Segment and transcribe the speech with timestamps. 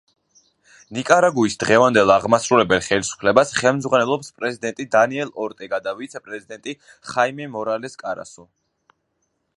[0.97, 6.77] ნიკარაგუის დღევანდელ აღმასრულებელ ხელისუფლებას ხელმძღვანელობს პრეზიდენტი დანიელ ორტეგა და ვიცე-პრეზიდენტი
[7.13, 8.51] ხაიმე მორალეს კარასო.